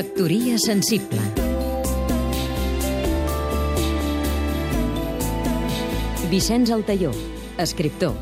[0.00, 1.20] Factoria sensible
[6.30, 7.10] Vicenç Altaió,
[7.60, 8.14] escriptor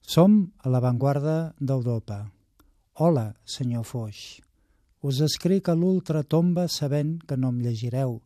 [0.00, 2.22] Som a l'avantguarda d'Europa.
[2.96, 4.22] Hola, senyor Foix.
[5.04, 8.22] Us escric a l'ultratomba sabent que no em llegireu,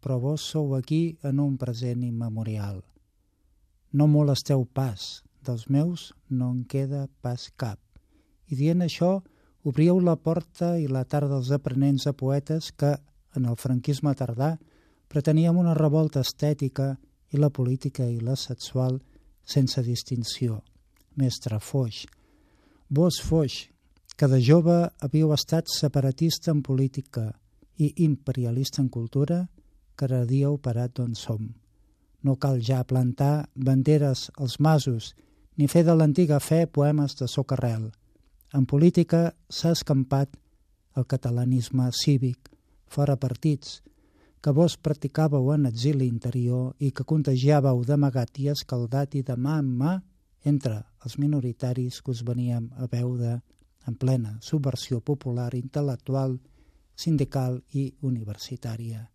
[0.00, 2.80] però vos sou aquí en un present immemorial.
[3.92, 7.76] No molesteu pas, dels meus no en queda pas cap.
[8.48, 9.18] I dient això,
[9.62, 12.96] obrieu la porta i la tarda dels aprenents a poetes que,
[13.36, 14.56] en el franquisme tardà,
[15.08, 16.96] preteníem una revolta estètica
[17.32, 18.98] i la política i la sexual
[19.44, 20.62] sense distinció.
[21.16, 22.06] Mestre Foix,
[22.88, 23.68] vos Foix,
[24.16, 27.30] que de jove havíeu estat separatista en política
[27.76, 29.46] i imperialista en cultura,
[29.96, 31.50] cada dia heu parat d'on som.
[32.22, 35.12] No cal ja plantar banderes als masos
[35.56, 37.90] ni fer de l'antiga fe poemes de socarrel.
[38.52, 40.34] En política s'ha escampat
[41.00, 42.50] el catalanisme cívic,
[42.84, 43.80] fora partits,
[44.44, 49.56] que vos practicàveu en exili interior i que contagiàveu d'amagat i escaldat i de mà
[49.62, 49.94] en mà
[50.44, 53.38] entre els minoritaris que us veníem a veure
[53.86, 56.36] en plena subversió popular, intel·lectual,
[56.94, 59.06] sindical i universitària.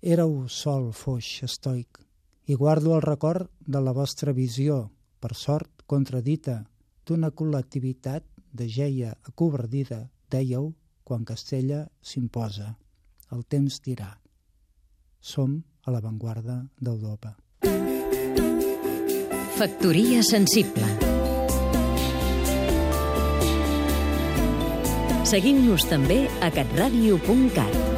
[0.00, 1.98] Éreu sol, foix, estoic,
[2.46, 4.84] i guardo el record de la vostra visió,
[5.18, 6.62] per sort contradita,
[7.08, 10.72] d'una col·lectivitat de geia acobardida, dèieu,
[11.04, 12.74] quan Castella s'imposa.
[13.32, 14.12] El temps dirà.
[15.20, 17.34] Som a l'avantguarda d'Europa.
[19.58, 20.86] Factoria sensible
[25.28, 27.97] Seguim-nos també a catradio.cat